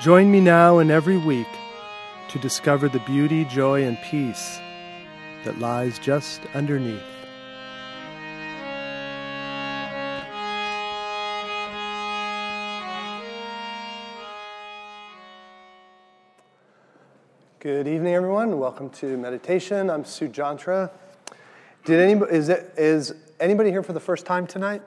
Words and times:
Join 0.00 0.30
me 0.30 0.40
now 0.40 0.78
and 0.78 0.90
every 0.90 1.18
week 1.18 1.46
to 2.28 2.38
discover 2.38 2.88
the 2.88 3.00
beauty, 3.00 3.44
joy, 3.44 3.84
and 3.84 3.98
peace 4.00 4.58
that 5.44 5.58
lies 5.58 5.98
just 5.98 6.40
underneath. 6.54 7.02
Good 17.58 17.86
evening, 17.86 18.14
everyone. 18.14 18.58
Welcome 18.58 18.88
to 18.88 19.18
meditation. 19.18 19.90
I'm 19.90 20.04
Sujantra. 20.04 20.90
Did 21.84 22.00
anybody 22.00 22.34
is, 22.34 22.48
it, 22.48 22.72
is 22.78 23.14
anybody 23.38 23.70
here 23.70 23.82
for 23.82 23.92
the 23.92 24.00
first 24.00 24.24
time 24.24 24.46
tonight? 24.46 24.80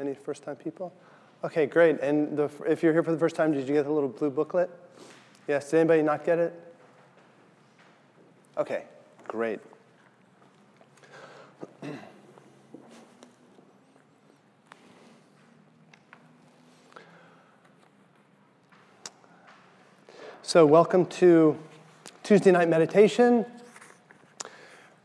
Any 0.00 0.14
first 0.14 0.42
time 0.42 0.56
people? 0.56 0.94
Okay, 1.44 1.66
great. 1.66 2.00
And 2.00 2.36
the, 2.36 2.50
if 2.66 2.82
you're 2.82 2.92
here 2.92 3.04
for 3.04 3.12
the 3.12 3.18
first 3.18 3.36
time, 3.36 3.52
did 3.52 3.68
you 3.68 3.74
get 3.74 3.84
the 3.84 3.92
little 3.92 4.08
blue 4.08 4.28
booklet? 4.28 4.68
Yes. 5.46 5.70
Did 5.70 5.78
anybody 5.78 6.02
not 6.02 6.24
get 6.24 6.40
it? 6.40 6.52
Okay, 8.56 8.82
great. 9.28 9.60
So, 20.42 20.66
welcome 20.66 21.06
to 21.06 21.56
Tuesday 22.24 22.50
night 22.50 22.68
meditation. 22.68 23.46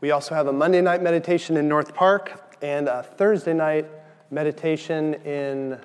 We 0.00 0.10
also 0.10 0.34
have 0.34 0.48
a 0.48 0.52
Monday 0.52 0.80
night 0.80 1.00
meditation 1.00 1.56
in 1.56 1.68
North 1.68 1.94
Park 1.94 2.56
and 2.60 2.88
a 2.88 3.04
Thursday 3.04 3.54
night 3.54 3.86
meditation 4.32 5.14
in 5.24 5.78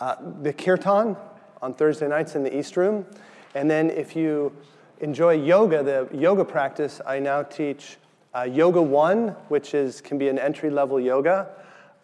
uh, 0.00 0.16
the 0.42 0.52
kirtan 0.52 1.16
on 1.62 1.74
Thursday 1.74 2.08
nights 2.08 2.34
in 2.34 2.42
the 2.42 2.56
East 2.56 2.76
Room. 2.76 3.06
And 3.54 3.70
then 3.70 3.90
if 3.90 4.14
you 4.14 4.52
enjoy 5.00 5.34
yoga, 5.42 5.82
the 5.82 6.16
yoga 6.16 6.44
practice, 6.44 7.00
I 7.06 7.18
now 7.18 7.42
teach 7.42 7.96
uh, 8.34 8.42
Yoga 8.42 8.80
1, 8.80 9.28
which 9.48 9.74
is, 9.74 10.00
can 10.00 10.18
be 10.18 10.28
an 10.28 10.38
entry 10.38 10.70
level 10.70 11.00
yoga. 11.00 11.48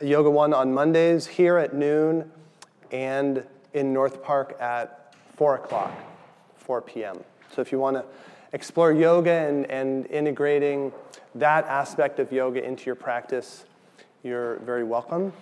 Yoga 0.00 0.31
1 0.31 0.53
on 0.53 0.72
Mondays 0.72 1.27
here 1.27 1.59
at 1.59 1.75
noon 1.75 2.31
and 2.91 3.47
in 3.72 3.92
North 3.92 4.22
Park 4.22 4.56
at 4.61 5.15
4 5.37 5.56
o'clock, 5.56 5.92
4 6.56 6.83
p.m. 6.83 7.19
So 7.55 7.61
if 7.61 7.70
you 7.72 7.78
want 7.78 7.97
to 7.97 8.05
explore 8.53 8.92
yoga 8.92 9.31
and, 9.31 9.67
and 9.70 10.06
integrating 10.06 10.92
that 11.34 11.67
aspect 11.67 12.19
of 12.19 12.33
yoga 12.33 12.65
into 12.65 12.87
your 12.87 12.95
practice, 12.95 13.65
you're 14.22 14.56
very 14.61 14.84
welcome. 14.84 15.33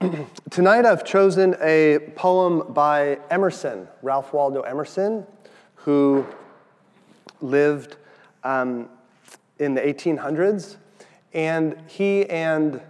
Tonight 0.50 0.84
I've 0.84 1.04
chosen 1.04 1.56
a 1.60 1.98
poem 2.16 2.72
by 2.72 3.18
Emerson, 3.30 3.88
Ralph 4.02 4.32
Waldo 4.32 4.62
Emerson, 4.62 5.26
who 5.76 6.26
lived 7.40 7.96
um, 8.42 8.88
in 9.58 9.74
the 9.74 9.80
1800s. 9.80 10.76
And 11.32 11.76
he 11.86 12.28
and 12.28 12.80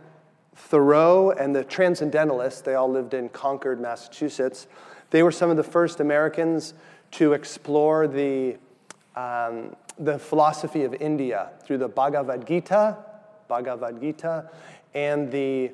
Thoreau 0.56 1.31
and 1.32 1.54
the 1.54 1.65
Transcendentalists, 1.65 2.62
they 2.62 2.75
all 2.75 2.91
lived 2.91 3.15
in 3.15 3.28
Concord, 3.28 3.81
Massachusetts, 3.81 4.66
they 5.10 5.22
were 5.22 5.32
some 5.32 5.50
of 5.50 5.56
the 5.56 5.65
first 5.65 6.00
Americans 6.00 6.75
to 7.12 7.34
explore 7.34 8.09
the, 8.09 8.56
um, 9.15 9.76
the 9.98 10.19
philosophy 10.19 10.84
of 10.84 10.94
India 10.94 11.50
through 11.65 11.78
the 11.78 11.88
Bhagavad 11.88 12.47
Gita, 12.47 12.97
Bhagavad 13.47 14.00
Gita, 14.00 14.50
and 14.94 15.31
the 15.31 15.72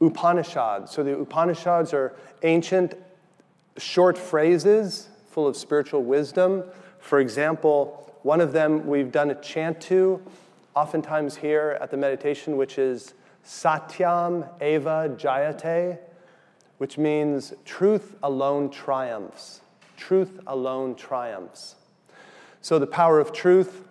Upanishads. 0.00 0.90
So 0.90 1.02
the 1.02 1.18
Upanishads 1.18 1.92
are 1.92 2.14
ancient, 2.42 2.94
short 3.76 4.16
phrases 4.16 5.08
full 5.30 5.46
of 5.46 5.56
spiritual 5.56 6.02
wisdom. 6.02 6.64
For 6.98 7.20
example, 7.20 8.12
one 8.22 8.40
of 8.40 8.52
them 8.52 8.86
we've 8.86 9.12
done 9.12 9.30
a 9.30 9.34
chant 9.36 9.80
to, 9.82 10.20
oftentimes 10.74 11.36
here 11.36 11.78
at 11.80 11.90
the 11.90 11.96
meditation, 11.96 12.56
which 12.56 12.78
is 12.78 13.14
Satyam 13.44 14.48
Eva 14.62 15.14
Jayate, 15.16 15.98
which 16.78 16.98
means 16.98 17.54
truth 17.64 18.16
alone 18.22 18.70
triumphs. 18.70 19.60
Truth 19.96 20.40
alone 20.46 20.94
triumphs. 20.94 21.76
So 22.60 22.78
the 22.78 22.86
power 22.86 23.20
of 23.20 23.32
truth. 23.32 23.84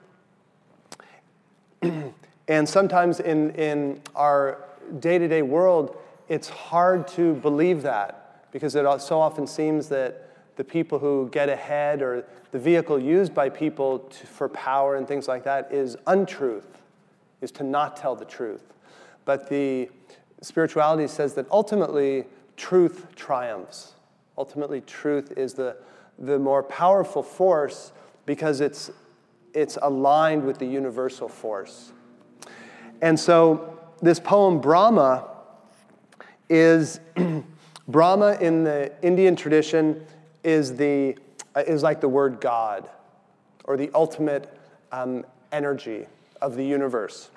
and 1.82 2.68
sometimes 2.68 3.20
in, 3.20 3.52
in 3.52 4.02
our 4.16 4.69
day 5.00 5.18
to 5.18 5.28
day 5.28 5.42
world, 5.42 5.98
it's 6.28 6.50
hard 6.50 7.08
to 7.10 7.34
believe 7.36 7.82
that 7.84 8.52
because 8.52 8.76
it 8.76 8.86
so 9.02 9.20
often 9.20 9.48
seems 9.48 9.90
that 9.90 10.30
the 10.56 10.64
people 10.64 11.00
who 11.00 11.30
get 11.32 11.50
ahead 11.50 12.02
or 12.02 12.26
the 12.52 12.60
vehicle 12.60 13.00
used 13.00 13.34
by 13.34 13.50
people 13.50 14.00
to, 14.00 14.28
for 14.28 14.50
power 14.50 14.96
and 14.96 15.08
things 15.08 15.28
like 15.28 15.44
that 15.44 15.72
is 15.72 15.96
untruth, 16.08 16.82
is 17.42 17.52
to 17.52 17.64
not 17.64 17.96
tell 17.96 18.16
the 18.16 18.26
truth. 18.26 18.74
But 19.26 19.50
the 19.50 19.90
spirituality 20.42 21.08
says 21.08 21.34
that 21.36 21.50
ultimately 21.52 22.26
truth 22.58 23.08
triumphs. 23.16 23.94
Ultimately, 24.38 24.82
truth 24.82 25.34
is 25.38 25.54
the, 25.54 25.78
the 26.18 26.40
more 26.40 26.64
powerful 26.64 27.24
force 27.24 27.92
because 28.26 28.62
it's, 28.62 28.92
it's 29.54 29.78
aligned 29.82 30.44
with 30.46 30.60
the 30.60 30.66
universal 30.66 31.28
force. 31.28 31.92
And 33.02 33.20
so 33.20 33.79
this 34.02 34.20
poem, 34.20 34.60
Brahma, 34.60 35.28
is 36.50 37.00
Brahma 37.88 38.38
in 38.40 38.64
the 38.64 38.92
Indian 39.02 39.36
tradition 39.36 40.06
is, 40.44 40.76
the, 40.76 41.18
uh, 41.56 41.64
is 41.68 41.84
like 41.84 42.02
the 42.02 42.10
word 42.10 42.40
God 42.40 42.90
or 43.66 43.78
the 43.78 43.90
ultimate 43.94 44.58
um, 44.92 45.26
energy 45.52 46.06
of 46.42 46.56
the 46.56 46.64
universe. 46.64 47.30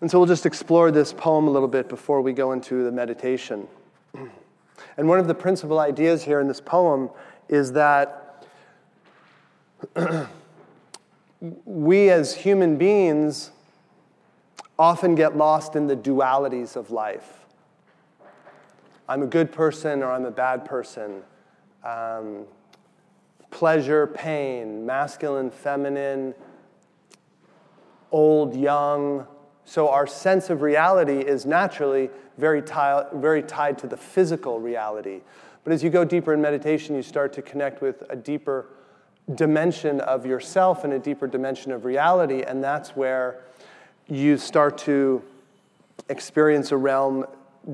And 0.00 0.10
so 0.10 0.18
we'll 0.18 0.28
just 0.28 0.46
explore 0.46 0.90
this 0.90 1.12
poem 1.12 1.46
a 1.46 1.50
little 1.50 1.68
bit 1.68 1.88
before 1.88 2.20
we 2.20 2.32
go 2.32 2.52
into 2.52 2.84
the 2.84 2.92
meditation. 2.92 3.68
And 4.96 5.08
one 5.08 5.18
of 5.18 5.26
the 5.26 5.34
principal 5.34 5.78
ideas 5.78 6.24
here 6.24 6.40
in 6.40 6.48
this 6.48 6.60
poem 6.60 7.08
is 7.48 7.72
that 7.72 8.46
we 11.40 12.10
as 12.10 12.34
human 12.34 12.76
beings 12.76 13.52
often 14.82 15.14
get 15.14 15.36
lost 15.36 15.76
in 15.76 15.86
the 15.86 15.94
dualities 15.94 16.74
of 16.74 16.90
life. 16.90 17.46
I'm 19.08 19.22
a 19.22 19.28
good 19.28 19.52
person 19.52 20.02
or 20.02 20.10
I'm 20.10 20.24
a 20.24 20.30
bad 20.32 20.64
person. 20.64 21.22
Um, 21.84 22.46
pleasure, 23.52 24.08
pain, 24.08 24.84
masculine, 24.84 25.52
feminine, 25.52 26.34
old, 28.10 28.56
young. 28.56 29.24
So 29.64 29.88
our 29.88 30.08
sense 30.08 30.50
of 30.50 30.62
reality 30.62 31.20
is 31.20 31.46
naturally 31.46 32.10
very, 32.36 32.60
tie, 32.60 33.04
very 33.14 33.44
tied 33.44 33.78
to 33.78 33.86
the 33.86 33.96
physical 33.96 34.58
reality. 34.58 35.20
But 35.62 35.72
as 35.72 35.84
you 35.84 35.90
go 35.90 36.04
deeper 36.04 36.34
in 36.34 36.42
meditation, 36.42 36.96
you 36.96 37.02
start 37.02 37.32
to 37.34 37.42
connect 37.42 37.82
with 37.82 38.02
a 38.10 38.16
deeper 38.16 38.66
dimension 39.36 40.00
of 40.00 40.26
yourself 40.26 40.82
and 40.82 40.92
a 40.92 40.98
deeper 40.98 41.28
dimension 41.28 41.70
of 41.70 41.84
reality, 41.84 42.42
and 42.42 42.64
that's 42.64 42.96
where 42.96 43.44
you 44.08 44.36
start 44.36 44.78
to 44.78 45.22
experience 46.08 46.72
a 46.72 46.76
realm 46.76 47.24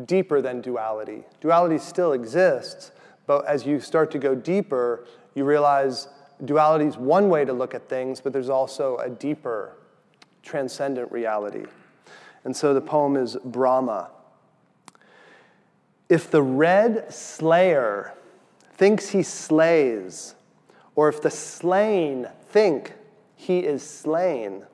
deeper 0.05 0.41
than 0.41 0.61
duality. 0.61 1.25
Duality 1.41 1.79
still 1.79 2.13
exists, 2.13 2.93
but 3.27 3.47
as 3.47 3.67
you 3.67 3.81
start 3.81 4.11
to 4.13 4.19
go 4.19 4.35
deeper, 4.35 5.07
you 5.35 5.45
realize 5.45 6.09
duality 6.45 6.85
is 6.85 6.97
one 6.97 7.29
way 7.29 7.45
to 7.45 7.53
look 7.53 7.75
at 7.75 7.89
things, 7.89 8.21
but 8.21 8.33
there's 8.33 8.51
also 8.51 8.97
a 8.99 9.09
deeper, 9.09 9.73
transcendent 10.43 11.11
reality. 11.11 11.65
And 12.45 12.57
so 12.57 12.73
the 12.75 12.81
poem 12.81 13.17
is 13.17 13.37
Brahma. 13.45 14.11
If 16.09 16.31
the 16.31 16.43
red 16.43 17.13
slayer 17.13 18.15
thinks 18.75 19.11
he 19.11 19.23
slays, 19.23 20.35
or 20.95 21.09
if 21.09 21.21
the 21.21 21.31
slain 21.31 22.27
think 22.49 22.95
he 23.37 23.61
is 23.61 23.83
slain, 23.83 24.65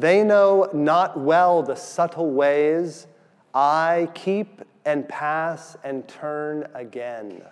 they 0.00 0.22
know 0.22 0.68
not 0.72 1.18
well 1.18 1.62
the 1.62 1.74
subtle 1.74 2.30
ways 2.30 3.06
I 3.52 4.08
keep 4.14 4.62
and 4.84 5.08
pass 5.08 5.76
and 5.82 6.06
turn 6.06 6.68
again. 6.74 7.42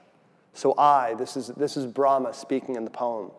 So 0.55 0.75
I, 0.79 1.15
this 1.15 1.37
is, 1.37 1.49
this 1.49 1.77
is 1.77 1.87
Brahma 1.87 2.33
speaking 2.33 2.77
in 2.77 2.85
the 2.85 2.91
poem. 2.91 3.31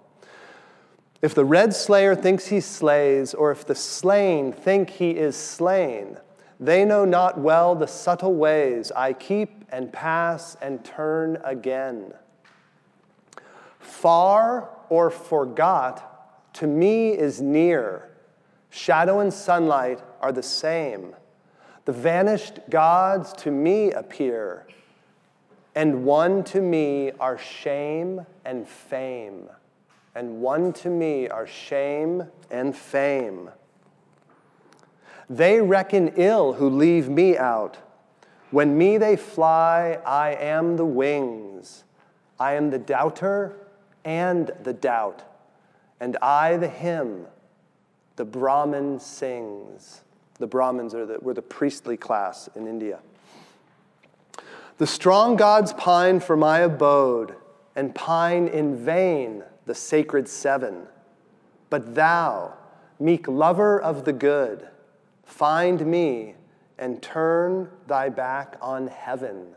If 1.21 1.33
the 1.33 1.45
red 1.45 1.73
slayer 1.73 2.15
thinks 2.15 2.47
he 2.47 2.59
slays, 2.59 3.33
or 3.33 3.51
if 3.51 3.65
the 3.65 3.75
slain 3.75 4.51
think 4.51 4.89
he 4.89 5.11
is 5.11 5.35
slain, 5.35 6.17
they 6.59 6.85
know 6.85 7.05
not 7.05 7.39
well 7.39 7.75
the 7.75 7.87
subtle 7.87 8.35
ways 8.35 8.91
I 8.91 9.13
keep 9.13 9.65
and 9.69 9.91
pass 9.91 10.57
and 10.61 10.83
turn 10.83 11.39
again. 11.43 12.13
Far 13.79 14.69
or 14.89 15.09
forgot 15.09 16.53
to 16.55 16.67
me 16.67 17.11
is 17.11 17.41
near. 17.41 18.06
Shadow 18.69 19.19
and 19.19 19.33
sunlight 19.33 20.01
are 20.21 20.31
the 20.31 20.43
same. 20.43 21.15
The 21.85 21.93
vanished 21.93 22.59
gods 22.69 23.31
to 23.33 23.51
me 23.51 23.91
appear, 23.91 24.67
and 25.73 26.03
one 26.03 26.43
to 26.45 26.61
me 26.61 27.11
are 27.19 27.37
shame 27.37 28.25
and 28.43 28.67
fame. 28.67 29.49
And 30.15 30.41
one 30.41 30.73
to 30.73 30.89
me 30.89 31.29
are 31.29 31.45
shame 31.45 32.23
and 32.49 32.75
fame. 32.75 33.51
They 35.29 35.61
reckon 35.61 36.13
ill 36.15 36.53
who 36.53 36.69
leave 36.69 37.09
me 37.09 37.37
out. 37.37 37.77
When 38.49 38.77
me 38.77 38.97
they 38.97 39.15
fly, 39.15 39.99
I 40.05 40.31
am 40.33 40.77
the 40.77 40.85
wings. 40.85 41.83
I 42.39 42.53
am 42.53 42.69
the 42.69 42.79
doubter 42.79 43.55
and 44.03 44.51
the 44.63 44.73
doubt. 44.73 45.23
And 45.99 46.17
I 46.21 46.57
the 46.57 46.69
hymn 46.69 47.27
the 48.17 48.25
Brahmin 48.25 48.99
sings. 48.99 50.01
The 50.39 50.47
Brahmins 50.47 50.93
are 50.93 51.05
the, 51.05 51.19
were 51.19 51.33
the 51.33 51.41
priestly 51.41 51.95
class 51.95 52.49
in 52.55 52.67
India. 52.67 52.99
The 54.77 54.87
strong 54.87 55.35
gods 55.35 55.73
pine 55.73 56.19
for 56.19 56.35
my 56.35 56.59
abode, 56.59 57.35
and 57.75 57.95
pine 57.95 58.47
in 58.47 58.75
vain 58.75 59.43
the 59.65 59.73
sacred 59.73 60.27
seven. 60.27 60.87
But 61.69 61.95
thou, 61.95 62.53
meek 62.99 63.27
lover 63.27 63.79
of 63.79 64.05
the 64.05 64.13
good, 64.13 64.67
find 65.23 65.85
me 65.85 66.35
and 66.77 67.01
turn 67.01 67.69
thy 67.87 68.09
back 68.09 68.57
on 68.61 68.87
heaven. 68.87 69.47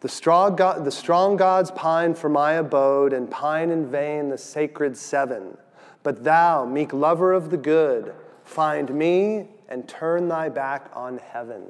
The 0.00 0.08
strong, 0.08 0.56
God, 0.56 0.84
the 0.84 0.90
strong 0.90 1.36
gods 1.36 1.70
pine 1.70 2.14
for 2.14 2.28
my 2.28 2.54
abode, 2.54 3.12
and 3.12 3.30
pine 3.30 3.70
in 3.70 3.90
vain 3.90 4.30
the 4.30 4.38
sacred 4.38 4.96
seven. 4.96 5.56
But 6.02 6.24
thou, 6.24 6.64
meek 6.64 6.92
lover 6.92 7.32
of 7.32 7.50
the 7.50 7.56
good, 7.56 8.14
find 8.44 8.92
me 8.94 9.48
and 9.68 9.88
turn 9.88 10.28
thy 10.28 10.48
back 10.48 10.90
on 10.94 11.18
heaven. 11.18 11.62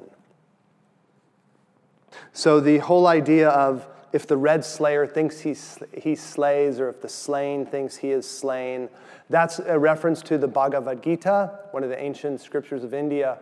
So, 2.31 2.59
the 2.59 2.79
whole 2.79 3.07
idea 3.07 3.49
of 3.49 3.87
if 4.11 4.27
the 4.27 4.37
red 4.37 4.63
slayer 4.63 5.07
thinks 5.07 5.39
he, 5.39 5.55
he 5.99 6.15
slays, 6.15 6.79
or 6.79 6.89
if 6.89 7.01
the 7.01 7.09
slain 7.09 7.65
thinks 7.65 7.95
he 7.97 8.11
is 8.11 8.29
slain, 8.29 8.89
that's 9.29 9.59
a 9.59 9.79
reference 9.79 10.21
to 10.23 10.37
the 10.37 10.47
Bhagavad 10.47 11.01
Gita, 11.01 11.59
one 11.71 11.83
of 11.83 11.89
the 11.89 11.99
ancient 11.99 12.39
scriptures 12.39 12.83
of 12.83 12.93
India, 12.93 13.39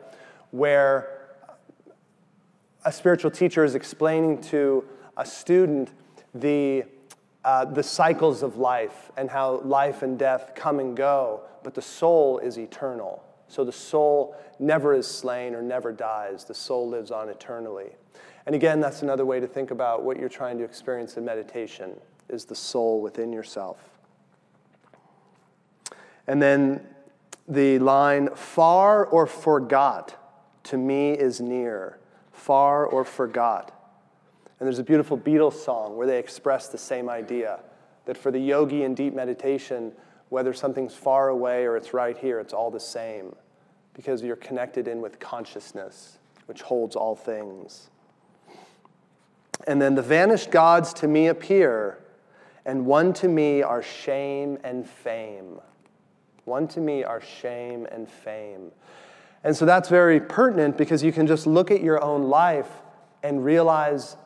where 0.52 1.20
a 2.86 2.92
spiritual 2.92 3.32
teacher 3.32 3.66
is 3.66 3.76
explaining 3.76 4.42
to 4.42 4.86
a 5.18 5.26
student 5.26 5.92
the 6.34 6.86
uh, 7.44 7.66
the 7.66 7.84
cycles 7.84 8.44
of 8.44 8.58
life 8.58 9.12
and 9.18 9.30
how 9.30 9.62
life 9.62 10.04
and 10.04 10.18
death 10.20 10.52
come 10.56 10.80
and 10.80 10.96
go, 10.96 11.42
but 11.64 11.74
the 11.74 11.82
soul 11.82 12.40
is 12.40 12.58
eternal. 12.58 13.24
So 13.48 13.64
the 13.64 13.72
soul 13.72 14.36
never 14.60 14.94
is 14.94 15.08
slain 15.08 15.56
or 15.56 15.62
never 15.62 15.92
dies. 15.92 16.46
The 16.46 16.54
soul 16.54 16.88
lives 16.88 17.12
on 17.12 17.30
eternally. 17.30 17.90
And 18.46 18.56
again, 18.56 18.80
that's 18.80 19.02
another 19.02 19.26
way 19.26 19.40
to 19.40 19.48
think 19.48 19.72
about 19.72 20.04
what 20.04 20.18
you're 20.18 20.30
trying 20.30 20.58
to 20.60 20.64
experience 20.64 21.18
in 21.18 21.26
meditation 21.26 22.00
is 22.30 22.46
the 22.46 22.56
soul 22.56 23.02
within 23.02 23.34
yourself. 23.34 23.78
And 26.28 26.42
then 26.42 26.86
the 27.48 27.80
line, 27.80 28.30
far 28.36 29.06
or 29.06 29.28
forgot, 29.28 30.18
to 30.64 30.78
me 30.78 31.12
is 31.12 31.42
near. 31.42 31.98
Far 32.32 32.86
or 32.86 33.04
forgot. 33.04 33.81
And 34.62 34.68
there's 34.68 34.78
a 34.78 34.84
beautiful 34.84 35.18
Beatles 35.18 35.56
song 35.56 35.98
where 35.98 36.06
they 36.06 36.20
express 36.20 36.68
the 36.68 36.78
same 36.78 37.10
idea 37.10 37.62
that 38.06 38.16
for 38.16 38.30
the 38.30 38.38
yogi 38.38 38.84
in 38.84 38.94
deep 38.94 39.12
meditation, 39.12 39.92
whether 40.30 40.54
something's 40.54 40.94
far 40.94 41.30
away 41.30 41.66
or 41.66 41.76
it's 41.76 41.96
right 41.96 42.16
here, 42.16 42.40
it's 42.40 42.54
all 42.54 42.70
the 42.70 42.80
same 42.80 43.36
because 43.96 44.22
you're 44.22 44.36
connected 44.36 44.88
in 44.88 45.02
with 45.02 45.20
consciousness, 45.20 46.20
which 46.46 46.62
holds 46.62 46.96
all 46.96 47.16
things. 47.16 47.90
And 49.66 49.82
then 49.82 49.96
the 49.96 50.04
vanished 50.04 50.52
gods 50.52 50.94
to 50.94 51.08
me 51.08 51.26
appear, 51.26 51.98
and 52.64 52.86
one 52.86 53.14
to 53.14 53.28
me 53.28 53.64
are 53.64 53.82
shame 53.82 54.60
and 54.64 54.88
fame. 54.88 55.60
One 56.46 56.68
to 56.68 56.82
me 56.82 57.04
are 57.04 57.20
shame 57.20 57.88
and 57.92 58.08
fame. 58.08 58.72
And 59.44 59.58
so 59.58 59.66
that's 59.66 59.90
very 59.90 60.20
pertinent 60.20 60.78
because 60.78 61.02
you 61.02 61.12
can 61.12 61.26
just 61.26 61.48
look 61.48 61.72
at 61.72 61.82
your 61.82 62.00
own 62.04 62.30
life 62.30 62.70
and 63.24 63.44
realize 63.44 64.18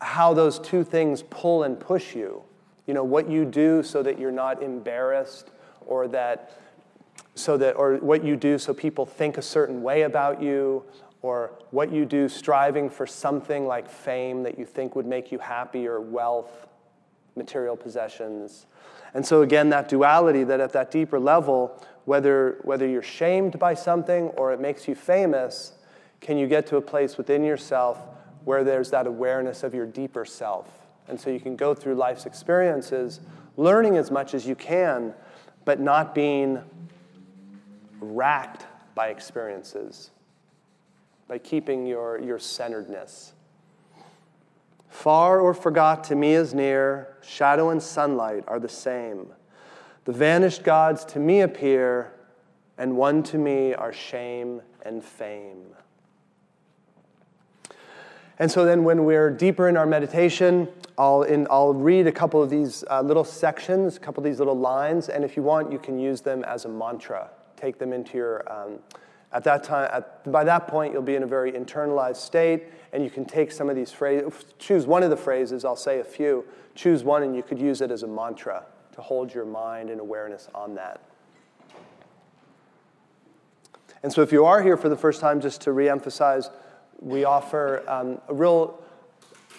how 0.00 0.34
those 0.34 0.58
two 0.58 0.84
things 0.84 1.22
pull 1.22 1.62
and 1.62 1.78
push 1.78 2.14
you. 2.14 2.42
You 2.86 2.94
know, 2.94 3.04
what 3.04 3.28
you 3.28 3.44
do 3.44 3.82
so 3.82 4.02
that 4.02 4.18
you're 4.18 4.32
not 4.32 4.62
embarrassed 4.62 5.50
or 5.86 6.08
that 6.08 6.56
so 7.34 7.56
that 7.56 7.72
or 7.72 7.96
what 7.96 8.24
you 8.24 8.36
do 8.36 8.58
so 8.58 8.74
people 8.74 9.06
think 9.06 9.38
a 9.38 9.42
certain 9.42 9.82
way 9.82 10.02
about 10.02 10.42
you 10.42 10.82
or 11.22 11.52
what 11.70 11.92
you 11.92 12.04
do 12.04 12.28
striving 12.28 12.88
for 12.88 13.06
something 13.06 13.66
like 13.66 13.88
fame 13.88 14.42
that 14.42 14.58
you 14.58 14.64
think 14.64 14.96
would 14.96 15.06
make 15.06 15.30
you 15.30 15.38
happy 15.38 15.86
or 15.86 16.00
wealth, 16.00 16.66
material 17.36 17.76
possessions. 17.76 18.66
And 19.14 19.24
so 19.24 19.42
again 19.42 19.68
that 19.70 19.88
duality 19.88 20.44
that 20.44 20.60
at 20.60 20.72
that 20.72 20.90
deeper 20.90 21.20
level 21.20 21.80
whether 22.04 22.58
whether 22.62 22.86
you're 22.86 23.02
shamed 23.02 23.58
by 23.58 23.74
something 23.74 24.28
or 24.30 24.52
it 24.52 24.60
makes 24.60 24.88
you 24.88 24.94
famous, 24.94 25.74
can 26.20 26.38
you 26.38 26.46
get 26.46 26.66
to 26.66 26.76
a 26.76 26.82
place 26.82 27.16
within 27.16 27.44
yourself 27.44 27.98
where 28.44 28.64
there's 28.64 28.90
that 28.90 29.06
awareness 29.06 29.62
of 29.62 29.74
your 29.74 29.86
deeper 29.86 30.24
self. 30.24 30.68
And 31.08 31.20
so 31.20 31.30
you 31.30 31.40
can 31.40 31.56
go 31.56 31.74
through 31.74 31.94
life's 31.96 32.26
experiences, 32.26 33.20
learning 33.56 33.96
as 33.96 34.10
much 34.10 34.34
as 34.34 34.46
you 34.46 34.54
can, 34.54 35.14
but 35.64 35.80
not 35.80 36.14
being 36.14 36.60
racked 38.00 38.66
by 38.94 39.08
experiences, 39.08 40.10
by 41.28 41.38
keeping 41.38 41.86
your, 41.86 42.18
your 42.20 42.38
centeredness. 42.38 43.32
Far 44.88 45.40
or 45.40 45.54
forgot 45.54 46.04
to 46.04 46.16
me 46.16 46.34
is 46.34 46.52
near, 46.52 47.16
shadow 47.22 47.70
and 47.70 47.82
sunlight 47.82 48.44
are 48.48 48.58
the 48.58 48.68
same. 48.68 49.28
The 50.04 50.12
vanished 50.12 50.64
gods 50.64 51.04
to 51.06 51.18
me 51.18 51.40
appear, 51.40 52.12
and 52.76 52.96
one 52.96 53.22
to 53.24 53.38
me 53.38 53.74
are 53.74 53.92
shame 53.92 54.62
and 54.82 55.04
fame. 55.04 55.66
And 58.40 58.50
so 58.50 58.64
then, 58.64 58.84
when 58.84 59.04
we're 59.04 59.28
deeper 59.28 59.68
in 59.68 59.76
our 59.76 59.84
meditation, 59.84 60.66
I'll, 60.96 61.24
in, 61.24 61.46
I'll 61.50 61.74
read 61.74 62.06
a 62.06 62.12
couple 62.12 62.42
of 62.42 62.48
these 62.48 62.82
uh, 62.90 63.02
little 63.02 63.22
sections, 63.22 63.98
a 63.98 64.00
couple 64.00 64.22
of 64.22 64.24
these 64.24 64.38
little 64.38 64.58
lines, 64.58 65.10
and 65.10 65.26
if 65.26 65.36
you 65.36 65.42
want, 65.42 65.70
you 65.70 65.78
can 65.78 65.98
use 65.98 66.22
them 66.22 66.42
as 66.44 66.64
a 66.64 66.68
mantra. 66.70 67.28
Take 67.56 67.78
them 67.78 67.92
into 67.92 68.16
your, 68.16 68.50
um, 68.50 68.78
at 69.34 69.44
that 69.44 69.62
time, 69.62 69.90
at, 69.92 70.32
by 70.32 70.42
that 70.44 70.68
point, 70.68 70.94
you'll 70.94 71.02
be 71.02 71.16
in 71.16 71.22
a 71.22 71.26
very 71.26 71.52
internalized 71.52 72.16
state, 72.16 72.64
and 72.94 73.04
you 73.04 73.10
can 73.10 73.26
take 73.26 73.52
some 73.52 73.68
of 73.68 73.76
these 73.76 73.92
phrases, 73.92 74.46
choose 74.58 74.86
one 74.86 75.02
of 75.02 75.10
the 75.10 75.18
phrases, 75.18 75.62
I'll 75.66 75.76
say 75.76 76.00
a 76.00 76.04
few, 76.04 76.46
choose 76.74 77.04
one, 77.04 77.22
and 77.22 77.36
you 77.36 77.42
could 77.42 77.58
use 77.58 77.82
it 77.82 77.90
as 77.90 78.04
a 78.04 78.08
mantra 78.08 78.64
to 78.92 79.02
hold 79.02 79.34
your 79.34 79.44
mind 79.44 79.90
and 79.90 80.00
awareness 80.00 80.48
on 80.54 80.76
that. 80.76 81.02
And 84.02 84.10
so, 84.10 84.22
if 84.22 84.32
you 84.32 84.46
are 84.46 84.62
here 84.62 84.78
for 84.78 84.88
the 84.88 84.96
first 84.96 85.20
time, 85.20 85.42
just 85.42 85.60
to 85.62 85.70
reemphasize, 85.70 86.48
we 87.00 87.24
offer 87.24 87.82
um, 87.88 88.20
a 88.28 88.34
real 88.34 88.78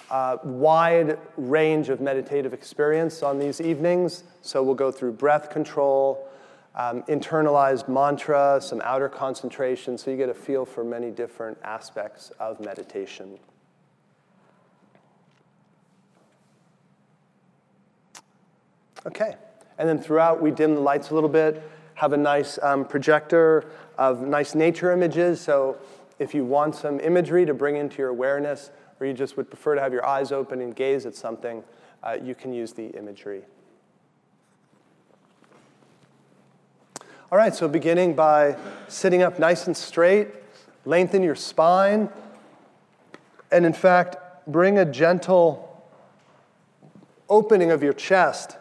uh, 0.09 0.37
wide 0.43 1.17
range 1.37 1.89
of 1.89 2.01
meditative 2.01 2.53
experience 2.53 3.23
on 3.23 3.39
these 3.39 3.59
evenings. 3.59 4.23
So 4.41 4.61
we'll 4.61 4.75
go 4.75 4.91
through 4.91 5.13
breath 5.13 5.49
control, 5.49 6.27
um, 6.75 7.03
internalized 7.03 7.87
mantra, 7.87 8.59
some 8.61 8.81
outer 8.83 9.09
concentration, 9.09 9.97
so 9.97 10.11
you 10.11 10.17
get 10.17 10.29
a 10.29 10.33
feel 10.33 10.65
for 10.65 10.83
many 10.83 11.11
different 11.11 11.57
aspects 11.63 12.31
of 12.39 12.59
meditation. 12.59 13.39
Okay, 19.05 19.35
and 19.79 19.89
then 19.89 19.97
throughout 19.97 20.41
we 20.41 20.51
dim 20.51 20.75
the 20.75 20.81
lights 20.81 21.09
a 21.09 21.15
little 21.15 21.29
bit, 21.29 21.63
have 21.95 22.13
a 22.13 22.17
nice 22.17 22.59
um, 22.61 22.85
projector 22.85 23.71
of 23.97 24.21
nice 24.21 24.55
nature 24.55 24.91
images. 24.91 25.41
So 25.41 25.77
if 26.21 26.35
you 26.35 26.45
want 26.45 26.75
some 26.75 26.99
imagery 26.99 27.47
to 27.47 27.53
bring 27.53 27.77
into 27.77 27.97
your 27.97 28.09
awareness, 28.09 28.69
or 28.99 29.07
you 29.07 29.13
just 29.13 29.37
would 29.37 29.49
prefer 29.49 29.73
to 29.73 29.81
have 29.81 29.91
your 29.91 30.05
eyes 30.05 30.31
open 30.31 30.61
and 30.61 30.75
gaze 30.75 31.07
at 31.07 31.15
something, 31.15 31.63
uh, 32.03 32.15
you 32.23 32.35
can 32.35 32.53
use 32.53 32.73
the 32.73 32.89
imagery. 32.89 33.41
All 37.31 37.39
right, 37.39 37.55
so 37.55 37.67
beginning 37.67 38.13
by 38.13 38.55
sitting 38.87 39.23
up 39.23 39.39
nice 39.39 39.65
and 39.65 39.75
straight, 39.75 40.27
lengthen 40.85 41.23
your 41.23 41.33
spine, 41.33 42.07
And 43.51 43.65
in 43.65 43.73
fact, 43.73 44.17
bring 44.47 44.77
a 44.77 44.85
gentle 44.85 45.67
opening 47.29 47.71
of 47.71 47.83
your 47.83 47.93
chest 47.93 48.57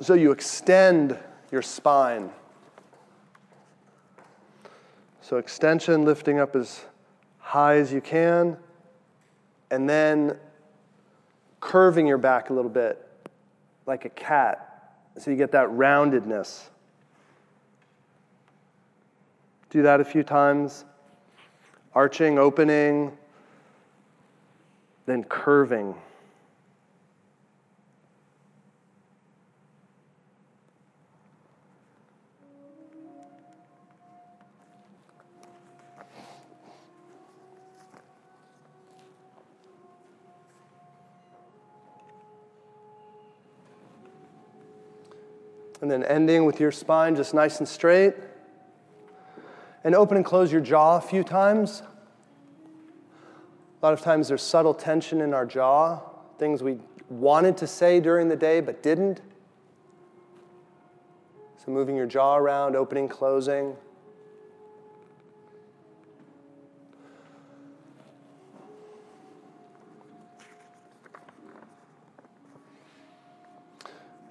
so 0.00 0.14
you 0.14 0.32
extend 0.32 1.18
your 1.50 1.62
spine. 1.62 2.30
So, 5.30 5.36
extension, 5.36 6.04
lifting 6.04 6.40
up 6.40 6.56
as 6.56 6.86
high 7.38 7.76
as 7.76 7.92
you 7.92 8.00
can, 8.00 8.56
and 9.70 9.88
then 9.88 10.36
curving 11.60 12.04
your 12.08 12.18
back 12.18 12.50
a 12.50 12.52
little 12.52 12.68
bit 12.68 13.00
like 13.86 14.04
a 14.04 14.08
cat 14.08 14.96
so 15.16 15.30
you 15.30 15.36
get 15.36 15.52
that 15.52 15.68
roundedness. 15.68 16.64
Do 19.68 19.82
that 19.82 20.00
a 20.00 20.04
few 20.04 20.24
times. 20.24 20.84
Arching, 21.94 22.36
opening, 22.36 23.16
then 25.06 25.22
curving. 25.22 25.94
And 45.90 46.04
then 46.04 46.08
ending 46.08 46.44
with 46.44 46.60
your 46.60 46.70
spine 46.70 47.16
just 47.16 47.34
nice 47.34 47.58
and 47.58 47.66
straight. 47.66 48.14
And 49.82 49.92
open 49.92 50.16
and 50.16 50.24
close 50.24 50.52
your 50.52 50.60
jaw 50.60 50.98
a 50.98 51.00
few 51.00 51.24
times. 51.24 51.82
A 53.82 53.84
lot 53.84 53.92
of 53.92 54.00
times 54.00 54.28
there's 54.28 54.42
subtle 54.42 54.72
tension 54.72 55.20
in 55.20 55.34
our 55.34 55.44
jaw, 55.44 55.98
things 56.38 56.62
we 56.62 56.78
wanted 57.08 57.56
to 57.56 57.66
say 57.66 57.98
during 57.98 58.28
the 58.28 58.36
day 58.36 58.60
but 58.60 58.84
didn't. 58.84 59.20
So 61.56 61.72
moving 61.72 61.96
your 61.96 62.06
jaw 62.06 62.36
around, 62.36 62.76
opening, 62.76 63.08
closing. 63.08 63.74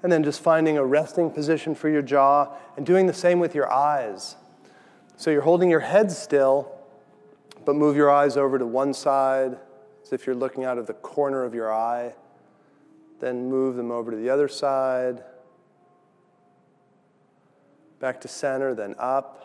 And 0.01 0.11
then 0.11 0.23
just 0.23 0.41
finding 0.41 0.77
a 0.77 0.85
resting 0.85 1.29
position 1.29 1.75
for 1.75 1.89
your 1.89 2.01
jaw 2.01 2.55
and 2.77 2.85
doing 2.85 3.07
the 3.07 3.13
same 3.13 3.39
with 3.39 3.53
your 3.53 3.71
eyes. 3.71 4.37
So 5.17 5.29
you're 5.29 5.41
holding 5.41 5.69
your 5.69 5.81
head 5.81 6.11
still, 6.11 6.71
but 7.65 7.75
move 7.75 7.97
your 7.97 8.09
eyes 8.09 8.37
over 8.37 8.57
to 8.57 8.65
one 8.65 8.93
side 8.93 9.57
as 10.03 10.13
if 10.13 10.25
you're 10.25 10.35
looking 10.35 10.63
out 10.63 10.77
of 10.77 10.87
the 10.87 10.93
corner 10.93 11.43
of 11.43 11.53
your 11.53 11.73
eye. 11.73 12.13
Then 13.19 13.49
move 13.49 13.75
them 13.75 13.91
over 13.91 14.11
to 14.11 14.17
the 14.17 14.29
other 14.29 14.47
side. 14.47 15.23
Back 17.99 18.21
to 18.21 18.29
center, 18.29 18.73
then 18.73 18.95
up. 18.97 19.35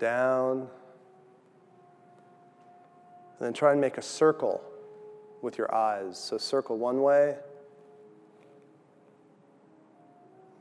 Down. 0.00 0.68
And 3.38 3.46
then 3.46 3.52
try 3.52 3.70
and 3.70 3.80
make 3.80 3.98
a 3.98 4.02
circle 4.02 4.60
with 5.42 5.58
your 5.58 5.74
eyes. 5.74 6.18
So 6.18 6.38
circle 6.38 6.78
one 6.78 7.02
way. 7.02 7.36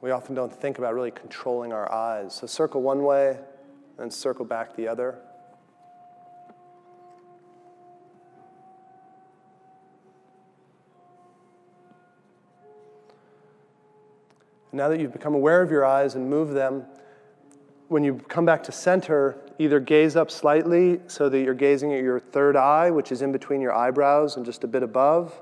We 0.01 0.11
often 0.11 0.33
don't 0.33 0.53
think 0.53 0.77
about 0.77 0.93
really 0.93 1.11
controlling 1.11 1.73
our 1.73 1.91
eyes. 1.91 2.33
So 2.33 2.47
circle 2.47 2.81
one 2.81 3.03
way 3.03 3.37
and 3.97 4.11
circle 4.11 4.45
back 4.45 4.75
the 4.75 4.87
other. 4.87 5.19
Now 14.71 14.87
that 14.87 14.99
you've 14.99 15.11
become 15.11 15.33
aware 15.33 15.61
of 15.61 15.71
your 15.71 15.83
eyes 15.83 16.15
and 16.15 16.29
move 16.29 16.51
them, 16.51 16.85
when 17.89 18.03
you 18.03 18.21
come 18.27 18.45
back 18.45 18.63
to 18.63 18.71
center, 18.71 19.35
either 19.57 19.79
gaze 19.79 20.15
up 20.15 20.29
slightly 20.29 21.01
so 21.07 21.27
that 21.27 21.41
you're 21.41 21.55
gazing 21.55 21.91
at 21.91 22.03
your 22.03 22.19
third 22.19 22.55
eye, 22.55 22.91
which 22.91 23.11
is 23.11 23.23
in 23.23 23.31
between 23.31 23.59
your 23.61 23.75
eyebrows 23.75 24.37
and 24.37 24.45
just 24.45 24.63
a 24.63 24.67
bit 24.67 24.83
above. 24.83 25.41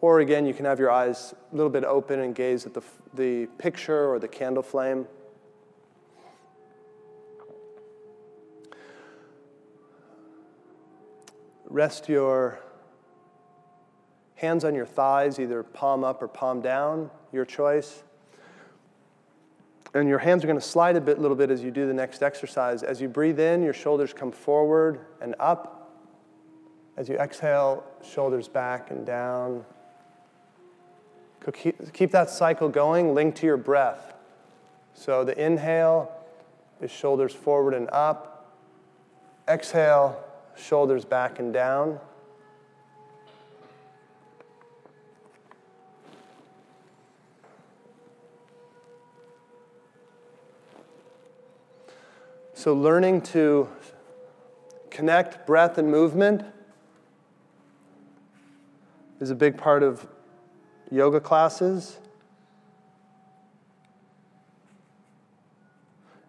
Or 0.00 0.20
again, 0.20 0.46
you 0.46 0.54
can 0.54 0.66
have 0.66 0.78
your 0.78 0.92
eyes 0.92 1.34
a 1.52 1.56
little 1.56 1.70
bit 1.70 1.82
open 1.82 2.20
and 2.20 2.32
gaze 2.32 2.64
at 2.64 2.74
the, 2.74 2.82
the 3.14 3.46
picture 3.58 4.08
or 4.08 4.20
the 4.20 4.28
candle 4.28 4.62
flame. 4.62 5.04
Rest 11.68 12.08
your 12.08 12.60
hands 14.36 14.64
on 14.64 14.76
your 14.76 14.86
thighs, 14.86 15.40
either 15.40 15.64
palm 15.64 16.04
up 16.04 16.22
or 16.22 16.28
palm 16.28 16.60
down, 16.60 17.10
your 17.32 17.44
choice. 17.44 18.04
And 19.98 20.10
your 20.10 20.18
hands 20.18 20.44
are 20.44 20.46
going 20.46 20.60
to 20.60 20.64
slide 20.64 20.96
a 20.96 21.00
bit, 21.00 21.18
little 21.18 21.36
bit 21.36 21.50
as 21.50 21.62
you 21.62 21.70
do 21.70 21.86
the 21.86 21.94
next 21.94 22.22
exercise. 22.22 22.82
As 22.82 23.00
you 23.00 23.08
breathe 23.08 23.40
in, 23.40 23.62
your 23.62 23.72
shoulders 23.72 24.12
come 24.12 24.30
forward 24.30 25.00
and 25.22 25.34
up. 25.40 25.90
As 26.98 27.08
you 27.08 27.16
exhale, 27.16 27.82
shoulders 28.04 28.46
back 28.46 28.90
and 28.90 29.06
down. 29.06 29.64
Keep 31.52 32.10
that 32.10 32.28
cycle 32.28 32.68
going, 32.68 33.14
linked 33.14 33.38
to 33.38 33.46
your 33.46 33.56
breath. 33.56 34.12
So 34.92 35.24
the 35.24 35.42
inhale 35.42 36.12
is 36.80 36.90
shoulders 36.90 37.32
forward 37.32 37.72
and 37.72 37.88
up. 37.90 38.54
Exhale, 39.48 40.22
shoulders 40.56 41.06
back 41.06 41.38
and 41.38 41.54
down. 41.54 42.00
So, 52.66 52.74
learning 52.74 53.20
to 53.20 53.68
connect 54.90 55.46
breath 55.46 55.78
and 55.78 55.88
movement 55.88 56.42
is 59.20 59.30
a 59.30 59.36
big 59.36 59.56
part 59.56 59.84
of 59.84 60.04
yoga 60.90 61.20
classes 61.20 62.00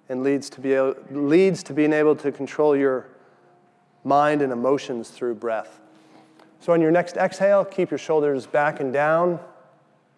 and 0.10 0.22
leads 0.22 0.48
to, 0.52 0.62
be 0.62 0.74
able, 0.74 0.94
leads 1.10 1.64
to 1.64 1.74
being 1.74 1.92
able 1.92 2.16
to 2.18 2.32
control 2.32 2.76
your 2.76 3.08
mind 4.04 4.44
and 4.44 4.54
emotions 4.54 5.10
through 5.10 5.34
breath. 5.34 5.82
So, 6.60 6.72
on 6.72 6.82
your 6.82 6.92
next 6.92 7.18
exhale, 7.18 7.66
keep 7.66 7.90
your 7.90 7.98
shoulders 7.98 8.46
back 8.46 8.80
and 8.80 8.94
down, 8.94 9.40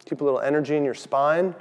keep 0.03 0.19
a 0.19 0.25
little 0.25 0.41
energy 0.41 0.75
in 0.75 0.83
your 0.83 0.95
spine. 0.95 1.55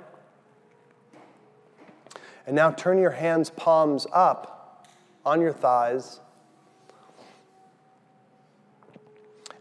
And 2.49 2.57
now 2.57 2.71
turn 2.71 2.97
your 2.97 3.11
hands 3.11 3.51
palms 3.51 4.07
up 4.11 4.89
on 5.27 5.43
your 5.43 5.53
thighs. 5.53 6.21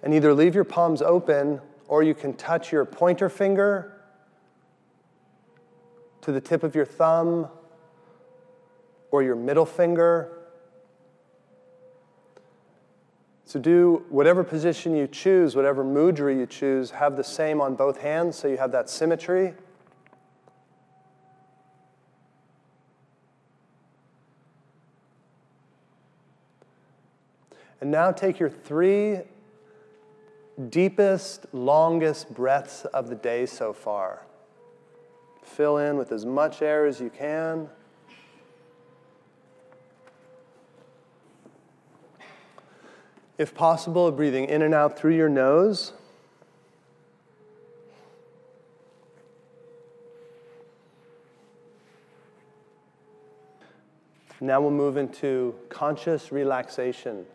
And 0.02 0.14
either 0.14 0.34
leave 0.34 0.56
your 0.56 0.64
palms 0.64 1.02
open 1.02 1.60
or 1.90 2.02
you 2.02 2.14
can 2.14 2.34
touch 2.34 2.72
your 2.72 2.86
pointer 2.86 3.28
finger 3.28 4.00
to 6.22 6.32
the 6.32 6.40
tip 6.40 6.64
of 6.64 6.76
your 6.76 6.86
thumb 6.86 7.50
or 9.12 9.22
your 9.22 9.36
middle 9.36 9.66
finger. 9.66 10.32
So, 13.44 13.60
do 13.60 14.06
whatever 14.08 14.46
position 14.46 14.96
you 14.96 15.08
choose, 15.08 15.58
whatever 15.58 15.84
mudra 15.84 16.34
you 16.34 16.46
choose, 16.46 16.92
have 16.92 17.18
the 17.18 17.24
same 17.26 17.60
on 17.60 17.76
both 17.76 18.00
hands 18.00 18.38
so 18.38 18.48
you 18.48 18.56
have 18.56 18.72
that 18.72 18.90
symmetry. 18.90 19.56
And 27.82 27.92
now 27.92 28.12
take 28.12 28.40
your 28.40 28.50
three 28.50 29.20
deepest, 30.70 31.46
longest 31.54 32.34
breaths 32.34 32.86
of 32.86 33.10
the 33.10 33.16
day 33.16 33.46
so 33.46 33.74
far. 33.74 34.26
Fill 35.44 35.78
in 35.78 35.98
with 35.98 36.12
as 36.12 36.26
much 36.26 36.62
air 36.62 36.86
as 36.86 37.00
you 37.00 37.10
can. 37.10 37.70
If 43.38 43.54
possible, 43.54 44.12
breathing 44.12 44.46
in 44.46 44.64
and 44.64 44.74
out 44.74 44.98
through 44.98 45.16
your 45.16 45.30
nose. 45.30 45.94
Now 54.42 54.62
we'll 54.62 54.72
move 54.72 54.98
into 54.98 55.56
conscious 55.70 56.32
relaxation. 56.32 57.26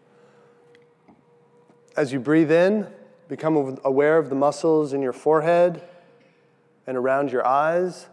As 1.96 2.12
you 2.12 2.20
breathe 2.20 2.50
in, 2.50 2.86
become 3.28 3.78
aware 3.84 4.16
of 4.16 4.30
the 4.30 4.34
muscles 4.34 4.92
in 4.92 5.02
your 5.02 5.12
forehead 5.12 5.82
and 6.86 6.96
around 6.96 7.30
your 7.30 7.46
eyes. 7.46 8.08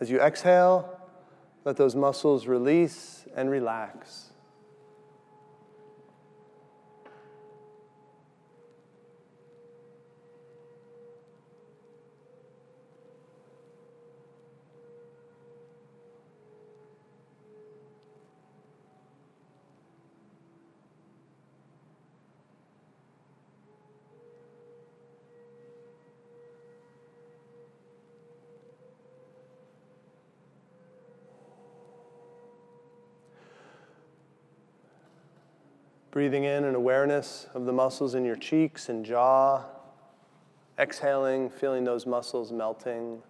As 0.00 0.10
you 0.10 0.20
exhale, 0.20 1.00
Let 1.64 1.78
those 1.78 1.96
muscles 1.96 2.46
release 2.46 3.24
and 3.34 3.50
relax. 3.50 4.30
Breathing 36.14 36.44
in 36.44 36.62
an 36.62 36.76
awareness 36.76 37.48
of 37.54 37.64
the 37.64 37.72
muscles 37.72 38.14
in 38.14 38.24
your 38.24 38.36
cheeks 38.36 38.88
and 38.88 39.04
jaw. 39.04 39.64
Exhaling, 40.78 41.50
feeling 41.50 41.82
those 41.82 42.06
muscles 42.06 42.52
melting. 42.52 43.20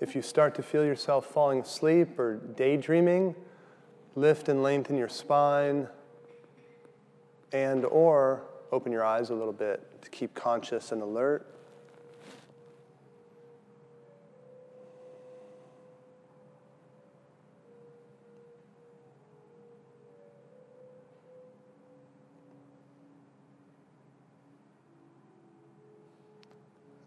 If 0.00 0.14
you 0.14 0.22
start 0.22 0.54
to 0.54 0.62
feel 0.62 0.84
yourself 0.84 1.26
falling 1.26 1.62
asleep 1.62 2.20
or 2.20 2.36
daydreaming, 2.36 3.34
lift 4.14 4.48
and 4.48 4.62
lengthen 4.62 4.96
your 4.96 5.08
spine 5.08 5.88
and 7.56 7.86
or 7.86 8.42
open 8.70 8.92
your 8.92 9.02
eyes 9.02 9.30
a 9.30 9.34
little 9.34 9.52
bit 9.52 10.02
to 10.02 10.10
keep 10.10 10.34
conscious 10.34 10.92
and 10.92 11.00
alert. 11.00 11.46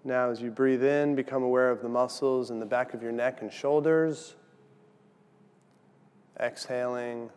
Now, 0.03 0.31
as 0.31 0.41
you 0.41 0.49
breathe 0.49 0.83
in, 0.83 1.13
become 1.13 1.43
aware 1.43 1.69
of 1.69 1.83
the 1.83 1.89
muscles 1.89 2.49
in 2.49 2.59
the 2.59 2.65
back 2.65 2.95
of 2.95 3.03
your 3.03 3.11
neck 3.11 3.43
and 3.43 3.53
shoulders. 3.53 4.35
Exhaling, 6.39 7.29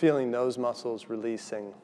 feeling 0.00 0.30
those 0.30 0.56
muscles 0.56 1.10
releasing. 1.10 1.74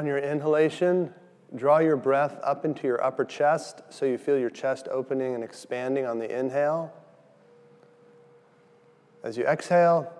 On 0.00 0.06
your 0.06 0.16
inhalation, 0.16 1.12
draw 1.54 1.76
your 1.76 1.98
breath 1.98 2.40
up 2.42 2.64
into 2.64 2.86
your 2.86 3.04
upper 3.04 3.22
chest 3.22 3.82
so 3.90 4.06
you 4.06 4.16
feel 4.16 4.38
your 4.38 4.48
chest 4.48 4.88
opening 4.90 5.34
and 5.34 5.44
expanding 5.44 6.06
on 6.06 6.18
the 6.18 6.38
inhale. 6.38 6.90
As 9.22 9.36
you 9.36 9.44
exhale, 9.44 10.10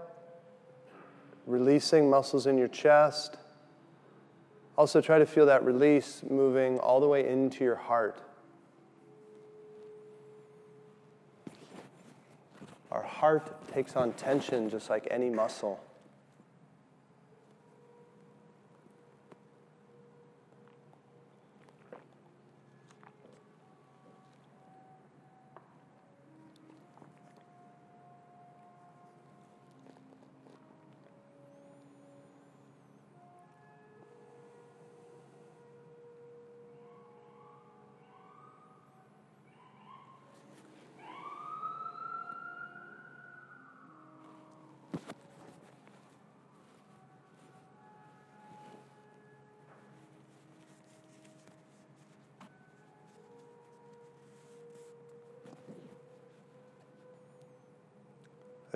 releasing 1.46 2.10
muscles 2.10 2.46
in 2.46 2.58
your 2.58 2.68
chest. 2.68 3.38
Also, 4.76 5.00
try 5.00 5.18
to 5.18 5.24
feel 5.24 5.46
that 5.46 5.64
release 5.64 6.22
moving 6.28 6.78
all 6.78 7.00
the 7.00 7.08
way 7.08 7.26
into 7.26 7.64
your 7.64 7.76
heart. 7.76 8.20
Our 12.92 13.02
heart 13.02 13.66
takes 13.72 13.96
on 13.96 14.12
tension 14.12 14.68
just 14.68 14.90
like 14.90 15.08
any 15.10 15.30
muscle. 15.30 15.80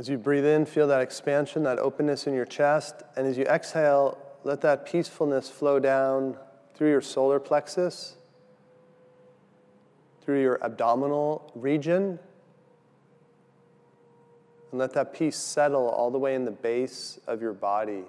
As 0.05 0.11
you 0.11 0.19
breathe 0.19 0.45
in, 0.45 0.67
feel 0.67 0.87
that 0.89 1.01
expansion, 1.01 1.63
that 1.63 1.79
openness 1.79 2.27
in 2.27 2.35
your 2.35 2.45
chest. 2.45 2.97
And 3.17 3.27
as 3.27 3.39
you 3.39 3.45
exhale, 3.45 4.19
let 4.43 4.61
that 4.61 4.85
peacefulness 4.85 5.49
flow 5.49 5.79
down 5.81 6.37
through 6.75 6.91
your 6.91 7.01
solar 7.01 7.41
plexus, 7.41 8.15
through 10.21 10.43
your 10.43 10.63
abdominal 10.63 11.51
region. 11.55 12.19
And 14.71 14.79
let 14.79 14.93
that 14.93 15.15
peace 15.15 15.39
settle 15.39 15.89
all 15.89 16.11
the 16.11 16.19
way 16.19 16.35
in 16.35 16.45
the 16.45 16.51
base 16.51 17.19
of 17.27 17.41
your 17.41 17.55
body. 17.55 18.05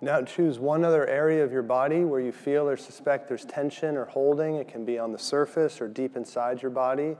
Now 0.00 0.22
choose 0.22 0.58
one 0.58 0.84
other 0.84 1.06
area 1.06 1.42
of 1.42 1.50
your 1.50 1.62
body 1.62 2.04
where 2.04 2.20
you 2.20 2.30
feel 2.30 2.68
or 2.68 2.76
suspect 2.76 3.28
there's 3.28 3.44
tension 3.44 3.96
or 3.96 4.04
holding. 4.04 4.54
It 4.54 4.68
can 4.68 4.84
be 4.84 4.98
on 4.98 5.12
the 5.12 5.18
surface 5.18 5.80
or 5.80 5.88
deep 5.88 6.16
inside 6.16 6.62
your 6.62 6.70
body. 6.70 7.16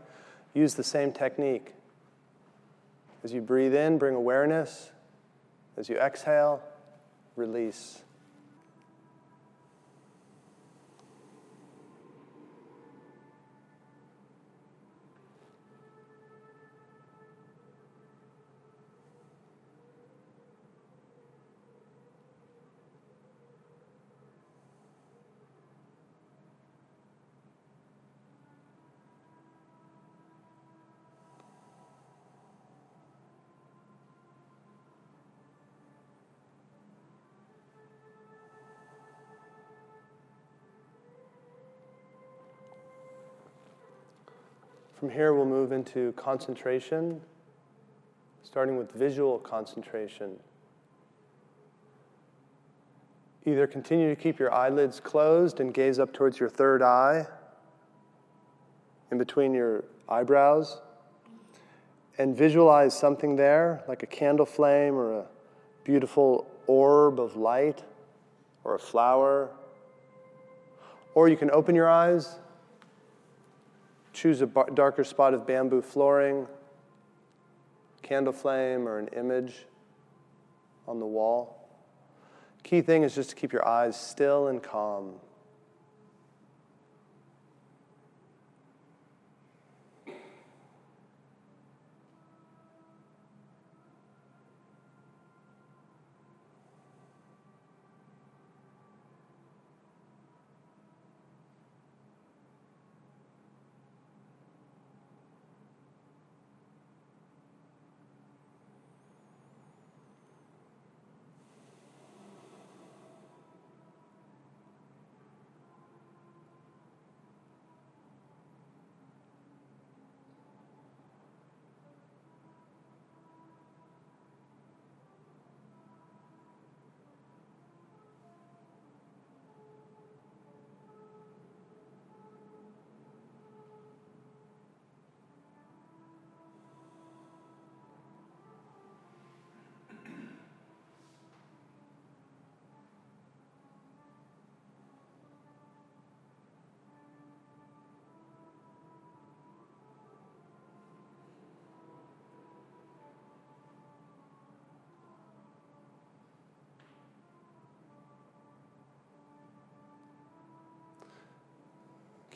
use 0.55 0.75
the 0.75 0.85
same 0.85 1.13
technique. 1.13 1.75
As 3.25 3.33
you 3.33 3.41
breathe 3.41 3.75
in, 3.75 3.99
bring 3.99 4.15
awareness. 4.15 4.91
As 5.77 5.89
you 5.89 5.97
exhale, 5.97 6.63
release. 7.35 8.03
From 44.99 45.11
here, 45.11 45.33
we'll 45.33 45.47
move 45.47 45.71
into 45.71 46.11
concentration, 46.15 47.21
starting 48.43 48.77
with 48.77 48.91
visual 48.91 49.39
concentration. 49.39 50.41
Either 53.47 53.69
continue 53.69 54.13
to 54.13 54.21
keep 54.21 54.41
your 54.41 54.53
eyelids 54.53 54.99
closed 54.99 55.61
and 55.61 55.73
gaze 55.73 56.01
up 56.01 56.13
towards 56.13 56.41
your 56.41 56.49
third 56.49 56.83
eye, 56.83 57.25
in 59.13 59.19
between 59.19 59.55
your 59.55 59.85
eyebrows, 60.09 60.81
and 62.19 62.37
visualize 62.37 62.93
something 62.93 63.37
there, 63.37 63.85
like 63.87 64.03
a 64.03 64.07
candle 64.07 64.47
flame 64.47 64.97
or 64.97 65.21
a 65.21 65.27
beautiful 65.85 66.51
orb 66.67 67.21
of 67.21 67.37
light 67.37 67.85
or 68.65 68.75
a 68.75 68.81
flower. 68.81 69.49
Or 71.15 71.29
you 71.29 71.37
can 71.37 71.53
open 71.53 71.77
your 71.77 71.89
eyes 71.89 72.41
Choose 74.21 74.43
a 74.43 74.47
darker 74.75 75.05
spot 75.05 75.33
of 75.33 75.47
bamboo 75.47 75.81
flooring, 75.81 76.49
candle 78.03 78.33
flame, 78.33 78.89
or 78.89 78.99
an 78.99 79.07
image 79.17 79.65
on 80.89 80.99
the 80.99 81.07
wall. 81.07 81.69
Key 82.65 82.81
thing 82.81 83.05
is 83.05 83.15
just 83.15 83.31
to 83.31 83.37
keep 83.37 83.53
your 83.53 83.65
eyes 83.65 83.95
still 83.95 84.49
and 84.49 84.61
calm. 84.61 85.13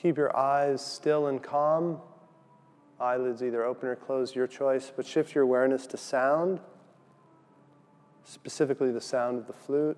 Keep 0.02 0.16
your 0.16 0.36
eyes 0.36 0.84
still 0.84 1.28
and 1.28 1.40
calm. 1.40 2.00
Eyelids 2.98 3.40
either 3.40 3.64
open 3.64 3.88
or 3.88 3.94
closed, 3.94 4.34
your 4.34 4.48
choice, 4.48 4.92
but 4.94 5.06
shift 5.06 5.32
your 5.32 5.44
awareness 5.44 5.86
to 5.86 5.96
sound, 5.96 6.58
specifically 8.24 8.90
the 8.90 9.00
sound 9.00 9.38
of 9.38 9.46
the 9.46 9.52
flute. 9.52 9.96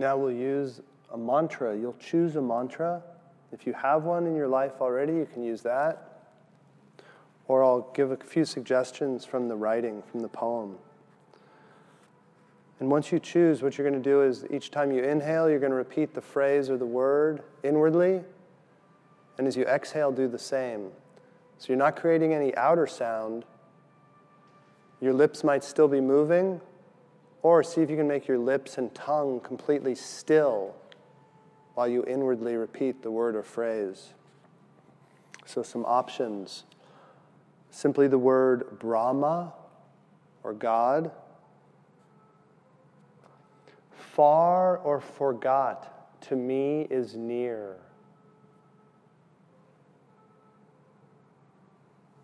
Now 0.00 0.16
we'll 0.16 0.32
use 0.32 0.80
a 1.12 1.18
mantra. 1.18 1.76
You'll 1.76 1.92
choose 2.00 2.34
a 2.36 2.40
mantra. 2.40 3.02
If 3.52 3.66
you 3.66 3.74
have 3.74 4.04
one 4.04 4.26
in 4.26 4.34
your 4.34 4.48
life 4.48 4.80
already, 4.80 5.12
you 5.12 5.28
can 5.30 5.44
use 5.44 5.60
that. 5.60 6.22
Or 7.48 7.62
I'll 7.62 7.90
give 7.92 8.10
a 8.10 8.16
few 8.16 8.46
suggestions 8.46 9.26
from 9.26 9.48
the 9.48 9.56
writing, 9.56 10.02
from 10.10 10.20
the 10.20 10.28
poem. 10.28 10.76
And 12.78 12.90
once 12.90 13.12
you 13.12 13.18
choose, 13.18 13.62
what 13.62 13.76
you're 13.76 13.86
going 13.86 14.02
to 14.02 14.10
do 14.10 14.22
is 14.22 14.46
each 14.50 14.70
time 14.70 14.90
you 14.90 15.02
inhale, 15.02 15.50
you're 15.50 15.58
going 15.58 15.68
to 15.68 15.76
repeat 15.76 16.14
the 16.14 16.22
phrase 16.22 16.70
or 16.70 16.78
the 16.78 16.86
word 16.86 17.42
inwardly. 17.62 18.22
And 19.36 19.46
as 19.46 19.54
you 19.54 19.64
exhale, 19.64 20.12
do 20.12 20.28
the 20.28 20.38
same. 20.38 20.92
So 21.58 21.66
you're 21.68 21.76
not 21.76 21.96
creating 21.96 22.32
any 22.32 22.56
outer 22.56 22.86
sound. 22.86 23.44
Your 25.02 25.12
lips 25.12 25.44
might 25.44 25.62
still 25.62 25.88
be 25.88 26.00
moving, 26.00 26.62
or 27.42 27.62
see 27.62 27.80
if 27.80 27.90
you 27.90 27.96
can 27.96 28.08
make 28.08 28.28
your 28.28 28.38
lips 28.38 28.78
and 28.78 28.94
tongue 28.94 29.40
completely 29.40 29.94
still 29.94 30.74
while 31.74 31.88
you 31.88 32.04
inwardly 32.04 32.56
repeat 32.56 33.02
the 33.02 33.10
word 33.10 33.34
or 33.34 33.42
phrase. 33.42 34.12
So, 35.46 35.62
some 35.62 35.84
options 35.86 36.64
simply 37.70 38.08
the 38.08 38.18
word 38.18 38.78
Brahma 38.78 39.52
or 40.42 40.52
God, 40.52 41.10
far 43.90 44.78
or 44.78 45.00
forgot 45.00 46.20
to 46.22 46.36
me 46.36 46.86
is 46.90 47.14
near. 47.14 47.76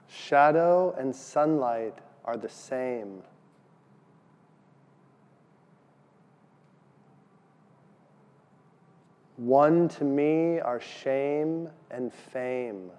Shadow 0.09 0.95
and 0.99 1.15
sunlight 1.15 1.99
are 2.25 2.37
the 2.37 2.49
same. 2.49 3.23
One 9.37 9.89
to 9.91 10.05
me 10.05 10.61
are 10.61 10.81
shame 10.81 11.69
and 11.91 12.13
fame. 12.13 12.91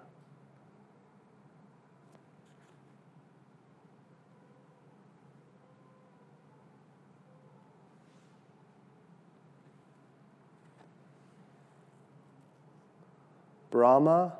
Brahma, 13.70 14.32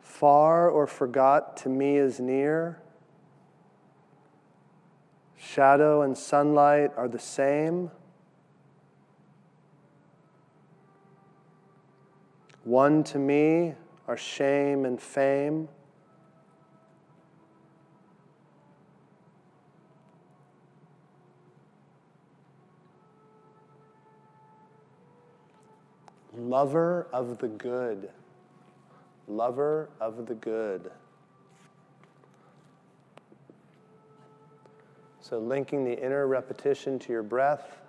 far 0.00 0.68
or 0.68 0.86
forgot 0.86 1.56
to 1.58 1.68
me 1.68 1.96
is 1.96 2.20
near. 2.20 2.78
Shadow 5.36 6.02
and 6.02 6.16
sunlight 6.16 6.92
are 6.96 7.08
the 7.08 7.18
same. 7.18 7.90
One 12.64 13.02
to 13.04 13.18
me 13.18 13.74
are 14.06 14.16
shame 14.16 14.84
and 14.84 15.00
fame. 15.00 15.68
Lover 26.34 27.08
of 27.12 27.38
the 27.38 27.48
good. 27.48 28.10
Lover 29.26 29.88
of 30.00 30.26
the 30.26 30.34
good. 30.34 30.90
So, 35.20 35.38
linking 35.38 35.84
the 35.84 35.98
inner 36.04 36.26
repetition 36.26 36.98
to 37.00 37.12
your 37.12 37.22
breath. 37.22 37.81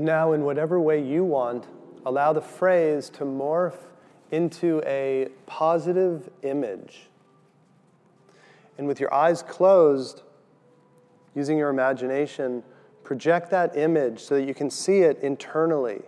And 0.00 0.06
now, 0.06 0.32
in 0.32 0.44
whatever 0.44 0.80
way 0.80 1.04
you 1.04 1.24
want, 1.24 1.66
allow 2.06 2.32
the 2.32 2.40
phrase 2.40 3.10
to 3.10 3.24
morph 3.24 3.76
into 4.30 4.82
a 4.86 5.28
positive 5.44 6.30
image. 6.40 7.10
And 8.78 8.86
with 8.86 8.98
your 8.98 9.12
eyes 9.12 9.42
closed, 9.42 10.22
using 11.34 11.58
your 11.58 11.68
imagination, 11.68 12.62
project 13.04 13.50
that 13.50 13.76
image 13.76 14.20
so 14.20 14.36
that 14.36 14.48
you 14.48 14.54
can 14.54 14.70
see 14.70 15.00
it 15.00 15.18
internally, 15.18 16.00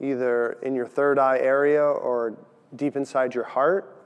either 0.00 0.52
in 0.62 0.74
your 0.74 0.86
third 0.86 1.18
eye 1.18 1.40
area 1.40 1.82
or 1.82 2.38
deep 2.74 2.96
inside 2.96 3.34
your 3.34 3.44
heart. 3.44 4.01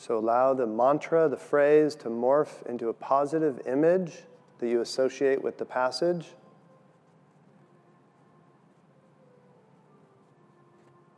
So 0.00 0.16
allow 0.16 0.54
the 0.54 0.66
mantra, 0.66 1.28
the 1.28 1.36
phrase, 1.36 1.94
to 1.96 2.08
morph 2.08 2.66
into 2.66 2.88
a 2.88 2.94
positive 2.94 3.60
image 3.66 4.22
that 4.58 4.66
you 4.66 4.80
associate 4.80 5.44
with 5.44 5.58
the 5.58 5.66
passage. 5.66 6.28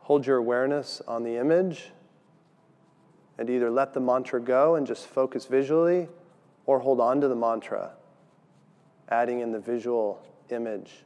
Hold 0.00 0.26
your 0.26 0.38
awareness 0.38 1.00
on 1.06 1.22
the 1.22 1.36
image 1.36 1.92
and 3.38 3.48
either 3.48 3.70
let 3.70 3.94
the 3.94 4.00
mantra 4.00 4.40
go 4.40 4.74
and 4.74 4.84
just 4.84 5.06
focus 5.06 5.46
visually 5.46 6.08
or 6.66 6.80
hold 6.80 6.98
on 6.98 7.20
to 7.20 7.28
the 7.28 7.36
mantra, 7.36 7.92
adding 9.10 9.38
in 9.38 9.52
the 9.52 9.60
visual 9.60 10.20
image. 10.50 11.04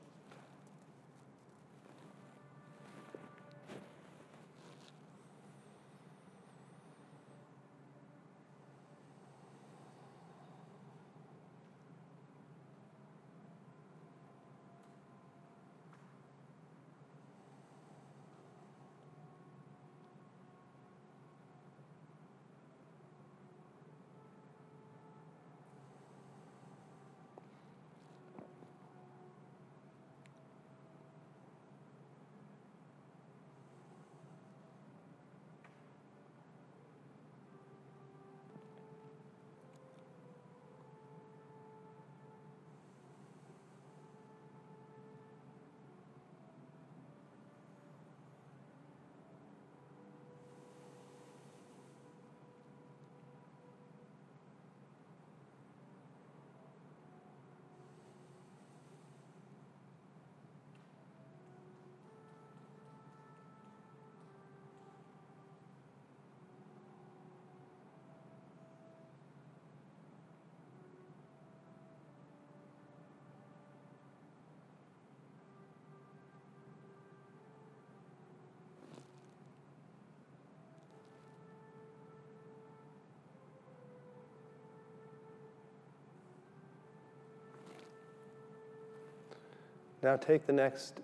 Now 90.07 90.15
take 90.15 90.47
the 90.47 90.53
next 90.53 91.01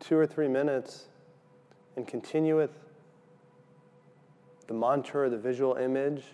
two 0.00 0.16
or 0.16 0.26
three 0.26 0.48
minutes 0.48 1.04
and 1.96 2.08
continue 2.08 2.56
with 2.56 2.70
the 4.68 4.72
mantra 4.72 5.24
or 5.24 5.28
the 5.28 5.36
visual 5.36 5.74
image 5.74 6.24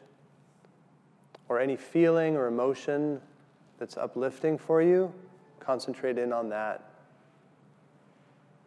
or 1.48 1.58
any 1.58 1.74
feeling 1.74 2.36
or 2.36 2.46
emotion 2.46 3.20
that's 3.80 3.96
uplifting 3.96 4.58
for 4.58 4.80
you. 4.80 5.12
Concentrate 5.58 6.18
in 6.18 6.32
on 6.32 6.48
that. 6.50 6.88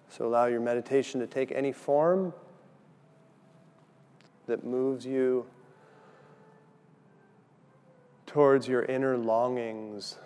So 0.10 0.26
allow 0.26 0.48
your 0.48 0.60
meditation 0.60 1.22
to 1.22 1.26
take 1.26 1.54
any 1.54 1.72
form 1.72 2.34
that 4.46 4.66
moves 4.66 5.06
you 5.06 5.46
towards 8.26 8.68
your 8.68 8.84
inner 8.84 9.18
longings 9.18 10.18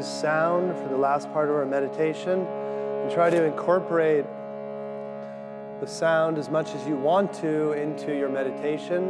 use 0.00 0.08
sound 0.08 0.74
for 0.78 0.88
the 0.88 0.96
last 0.96 1.30
part 1.30 1.50
of 1.50 1.54
our 1.54 1.66
meditation 1.66 2.40
and 2.40 3.12
try 3.12 3.28
to 3.28 3.44
incorporate 3.44 4.24
the 5.80 5.86
sound 5.86 6.38
as 6.38 6.48
much 6.48 6.74
as 6.74 6.86
you 6.86 6.96
want 6.96 7.30
to 7.34 7.72
into 7.72 8.16
your 8.16 8.30
meditation. 8.30 9.02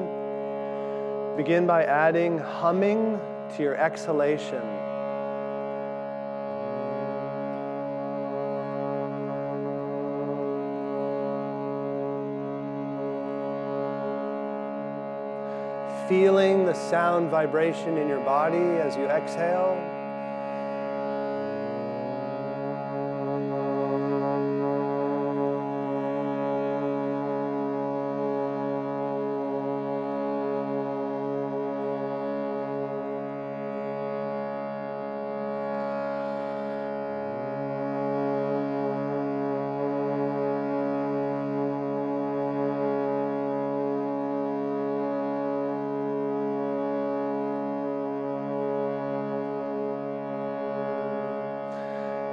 Begin 1.36 1.64
by 1.64 1.84
adding 1.84 2.38
humming 2.38 3.20
to 3.54 3.62
your 3.62 3.76
exhalation. 3.76 4.62
Feeling 16.08 16.64
the 16.64 16.74
sound 16.74 17.30
vibration 17.30 17.96
in 17.96 18.08
your 18.08 18.24
body 18.24 18.56
as 18.56 18.96
you 18.96 19.04
exhale. 19.04 19.99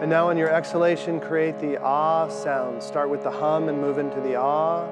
And 0.07 0.13
now, 0.13 0.29
on 0.29 0.37
your 0.37 0.49
exhalation, 0.49 1.19
create 1.19 1.59
the 1.59 1.83
ah 1.83 2.29
sound. 2.29 2.81
Start 2.81 3.09
with 3.09 3.23
the 3.23 3.29
hum 3.29 3.67
and 3.67 3.81
move 3.81 3.97
into 3.97 4.21
the 4.21 4.37
ah. 4.37 4.87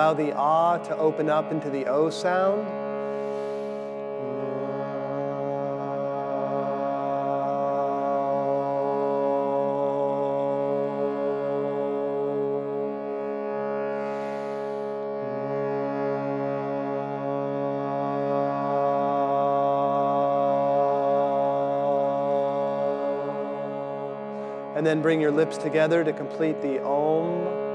Allow 0.00 0.14
the 0.14 0.32
ah 0.34 0.78
to 0.78 0.96
open 0.96 1.28
up 1.28 1.52
into 1.52 1.68
the 1.68 1.84
o 1.84 2.08
sound. 2.08 2.66
And 24.74 24.86
then 24.86 25.02
bring 25.02 25.20
your 25.20 25.30
lips 25.30 25.58
together 25.58 26.02
to 26.04 26.14
complete 26.14 26.62
the 26.62 26.82
om. 26.82 27.69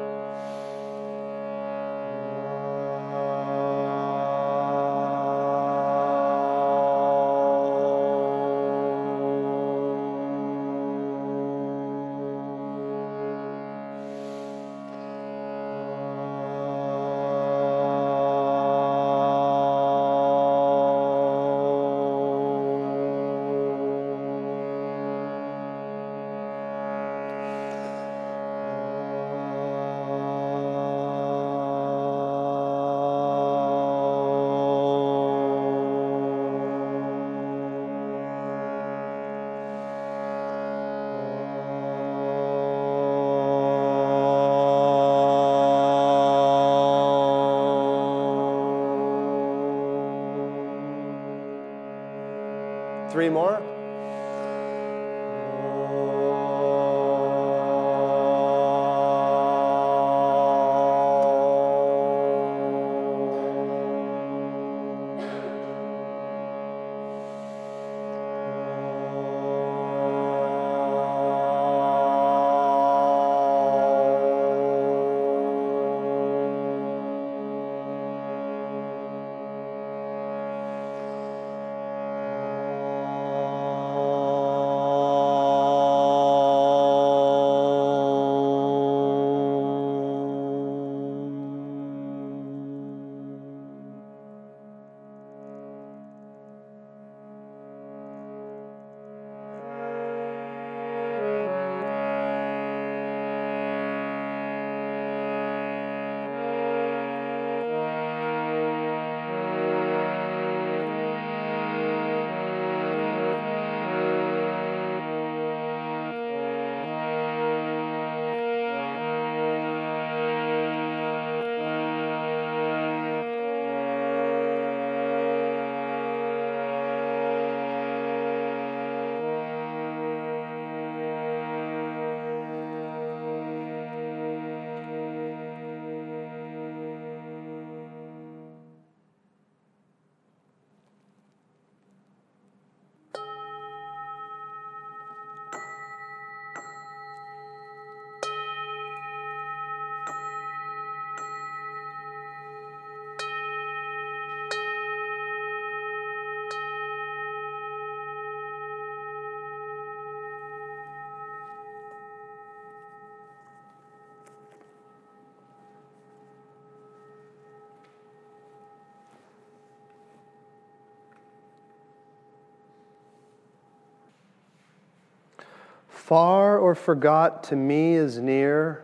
Far 176.05 176.59
or 176.59 176.75
forgot 176.75 177.45
to 177.45 177.55
me 177.55 177.95
is 177.95 178.19
near, 178.19 178.83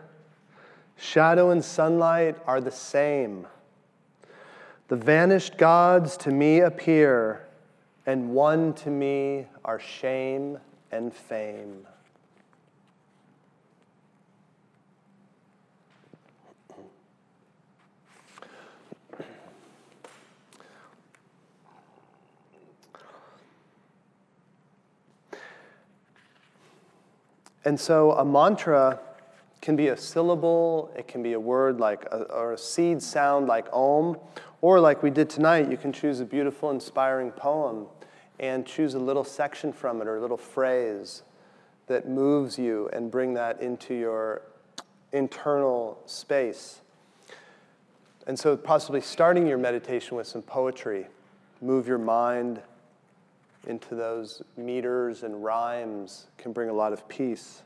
Shadow 0.96 1.50
and 1.50 1.64
sunlight 1.64 2.36
are 2.48 2.60
the 2.60 2.72
same. 2.72 3.46
The 4.88 4.96
vanished 4.96 5.56
gods 5.56 6.16
to 6.16 6.32
me 6.32 6.58
appear, 6.58 7.46
and 8.06 8.30
one 8.30 8.72
to 8.74 8.90
me 8.90 9.46
are 9.64 9.78
shame 9.78 10.58
and 10.90 11.14
fame. 11.14 11.86
And 27.64 27.78
so 27.78 28.12
a 28.12 28.24
mantra 28.24 29.00
can 29.60 29.76
be 29.76 29.88
a 29.88 29.96
syllable, 29.96 30.92
it 30.96 31.06
can 31.06 31.22
be 31.22 31.34
a 31.34 31.40
word 31.40 31.78
like, 31.78 32.04
a, 32.06 32.22
or 32.32 32.52
a 32.54 32.58
seed 32.58 33.00
sound 33.00 33.46
like 33.46 33.66
om, 33.72 34.18
or 34.60 34.80
like 34.80 35.02
we 35.02 35.10
did 35.10 35.30
tonight, 35.30 35.70
you 35.70 35.76
can 35.76 35.92
choose 35.92 36.20
a 36.20 36.24
beautiful, 36.24 36.70
inspiring 36.70 37.30
poem 37.30 37.86
and 38.40 38.66
choose 38.66 38.94
a 38.94 38.98
little 38.98 39.24
section 39.24 39.72
from 39.72 40.00
it 40.00 40.08
or 40.08 40.16
a 40.16 40.20
little 40.20 40.36
phrase 40.36 41.22
that 41.86 42.08
moves 42.08 42.58
you 42.58 42.88
and 42.92 43.10
bring 43.10 43.34
that 43.34 43.60
into 43.60 43.94
your 43.94 44.42
internal 45.12 45.98
space. 46.06 46.80
And 48.26 48.38
so, 48.38 48.56
possibly 48.56 49.00
starting 49.00 49.46
your 49.46 49.58
meditation 49.58 50.16
with 50.16 50.26
some 50.26 50.42
poetry, 50.42 51.06
move 51.60 51.88
your 51.88 51.98
mind 51.98 52.62
into 53.66 53.94
those 53.94 54.42
meters 54.56 55.22
and 55.22 55.42
rhymes 55.42 56.26
can 56.36 56.52
bring 56.52 56.68
a 56.68 56.72
lot 56.72 56.92
of 56.92 57.06
peace. 57.08 57.62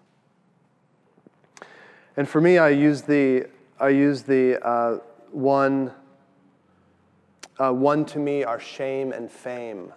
And 2.16 2.28
for 2.28 2.40
me, 2.40 2.58
I 2.58 2.70
use 2.70 3.02
the, 3.02 3.46
I 3.78 3.90
use 3.90 4.22
the 4.22 4.64
uh, 4.66 4.98
one, 5.30 5.92
uh, 7.58 7.72
one 7.72 8.04
to 8.06 8.18
me 8.18 8.44
are 8.44 8.60
shame 8.60 9.12
and 9.12 9.30
fame. 9.30 9.92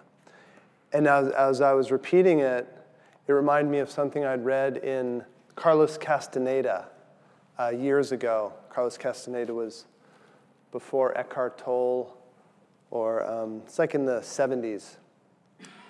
And 0.92 1.06
as, 1.06 1.28
as 1.28 1.60
I 1.60 1.72
was 1.72 1.90
repeating 1.90 2.40
it, 2.40 2.66
it 3.26 3.32
reminded 3.32 3.70
me 3.70 3.78
of 3.78 3.90
something 3.90 4.24
I'd 4.24 4.44
read 4.44 4.78
in 4.78 5.24
Carlos 5.54 5.96
Castaneda 5.96 6.88
uh, 7.58 7.68
years 7.68 8.12
ago. 8.12 8.52
Carlos 8.70 8.98
Castaneda 8.98 9.54
was 9.54 9.84
before 10.72 11.16
Eckhart 11.16 11.58
Tolle, 11.58 12.16
or 12.90 13.24
um, 13.30 13.62
it's 13.64 13.78
like 13.78 13.94
in 13.94 14.04
the 14.04 14.20
70s. 14.20 14.96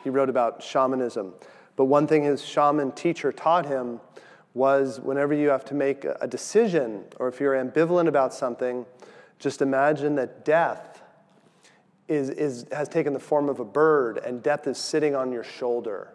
He 0.03 0.11
wrote 0.11 0.29
about 0.29 0.63
shamanism. 0.63 1.35
But 1.77 1.87
one 1.87 2.07
thing 2.07 2.25
his 2.25 2.45
shaman 2.45 2.93
teacher 2.93 3.33
taught 3.33 3.67
him 3.67 4.01
was 4.55 5.01
whenever 5.01 5.33
you 5.33 5.49
have 5.49 5.65
to 5.67 5.75
make 5.75 6.05
a 6.05 6.27
decision 6.27 7.05
or 7.19 7.29
if 7.29 7.41
you're 7.41 7.55
ambivalent 7.55 8.09
about 8.09 8.35
something, 8.35 8.85
just 9.39 9.63
imagine 9.63 10.17
that 10.17 10.45
death 10.45 11.03
is, 12.09 12.31
is, 12.31 12.67
has 12.73 12.89
taken 12.89 13.13
the 13.13 13.21
form 13.21 13.49
of 13.49 13.61
a 13.61 13.65
bird 13.65 14.19
and 14.19 14.43
death 14.43 14.67
is 14.67 14.77
sitting 14.77 15.15
on 15.15 15.31
your 15.33 15.45
shoulder. 15.45 16.13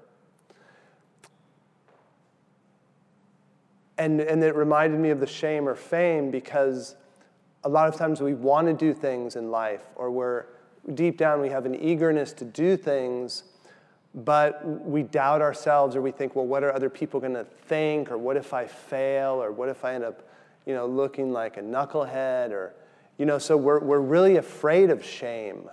And, 3.97 4.19
and 4.19 4.43
it 4.43 4.55
reminded 4.55 4.99
me 4.99 5.09
of 5.09 5.21
the 5.21 5.27
shame 5.27 5.69
or 5.69 5.75
fame 5.75 6.29
because 6.29 6.95
a 7.63 7.69
lot 7.69 7.87
of 7.87 7.95
times 7.95 8.21
we 8.21 8.33
want 8.33 8.67
to 8.67 8.73
do 8.73 8.93
things 8.93 9.37
in 9.37 9.49
life 9.49 9.83
or 9.95 10.11
we're 10.11 10.45
deep 10.93 11.17
down 11.17 11.41
we 11.41 11.49
have 11.49 11.65
an 11.65 11.73
eagerness 11.73 12.33
to 12.33 12.45
do 12.45 12.77
things 12.77 13.43
but 14.15 14.65
we 14.65 15.03
doubt 15.03 15.41
ourselves 15.41 15.95
or 15.95 16.01
we 16.01 16.11
think, 16.11 16.35
well, 16.35 16.45
what 16.45 16.63
are 16.63 16.73
other 16.73 16.89
people 16.89 17.19
going 17.19 17.33
to 17.33 17.43
think? 17.43 18.09
Or 18.09 18.17
what 18.17 18.37
if 18.37 18.53
I 18.53 18.65
fail? 18.65 19.43
Or 19.43 19.51
what 19.51 19.67
if 19.67 19.83
I 19.83 19.93
end 19.93 20.05
up, 20.05 20.23
you 20.65 20.73
know, 20.73 20.87
looking 20.87 21.33
like 21.33 21.57
a 21.57 21.61
knucklehead? 21.61 22.51
Or, 22.51 22.73
you 23.17 23.25
know, 23.25 23.37
so 23.37 23.57
we're, 23.57 23.79
we're 23.79 23.99
really 23.99 24.37
afraid 24.37 24.89
of 24.89 25.03
shame. 25.03 25.69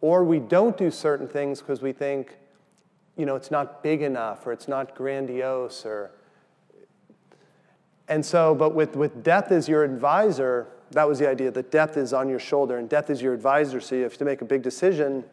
Or 0.00 0.22
we 0.22 0.38
don't 0.38 0.76
do 0.76 0.92
certain 0.92 1.26
things 1.26 1.60
because 1.60 1.82
we 1.82 1.90
think, 1.92 2.36
you 3.16 3.26
know, 3.26 3.34
it's 3.34 3.50
not 3.50 3.82
big 3.82 4.02
enough 4.02 4.46
or 4.46 4.52
it's 4.52 4.68
not 4.68 4.94
grandiose 4.94 5.84
or. 5.84 6.12
And 8.06 8.24
so, 8.24 8.54
but 8.54 8.74
with, 8.74 8.96
with 8.96 9.24
death 9.24 9.50
as 9.50 9.68
your 9.68 9.82
advisor, 9.82 10.68
that 10.92 11.08
was 11.08 11.18
the 11.18 11.28
idea 11.28 11.50
that 11.50 11.72
death 11.72 11.96
is 11.96 12.12
on 12.12 12.28
your 12.28 12.38
shoulder 12.38 12.76
and 12.76 12.88
death 12.88 13.10
is 13.10 13.20
your 13.20 13.32
advisor. 13.34 13.80
So 13.80 13.96
you 13.96 14.02
have 14.02 14.18
to 14.18 14.24
make 14.24 14.40
a 14.40 14.44
big 14.44 14.62
decision 14.62 15.24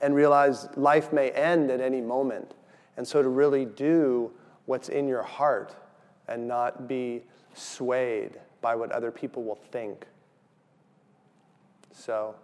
and 0.00 0.14
realize 0.14 0.68
life 0.76 1.12
may 1.12 1.30
end 1.30 1.70
at 1.70 1.80
any 1.80 2.00
moment. 2.00 2.54
And 2.96 3.06
so 3.06 3.22
to 3.22 3.28
really 3.28 3.64
do 3.64 4.32
what's 4.66 4.88
in 4.88 5.08
your 5.08 5.22
heart 5.22 5.74
and 6.26 6.46
not 6.46 6.88
be 6.88 7.22
swayed 7.54 8.38
by 8.60 8.74
what 8.74 8.92
other 8.92 9.10
people 9.10 9.44
will 9.44 9.60
think. 9.70 10.06
So, 11.92 12.34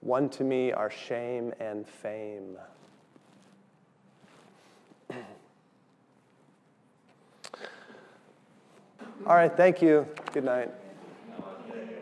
one 0.00 0.28
to 0.30 0.44
me 0.44 0.72
are 0.72 0.90
shame 0.90 1.52
and 1.60 1.86
fame. 1.86 2.56
All 9.26 9.34
right, 9.36 9.54
thank 9.54 9.82
you. 9.82 10.06
Good 10.32 10.44
night. 10.44 10.70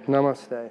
Namaste. 0.06 0.48
Namaste. 0.48 0.70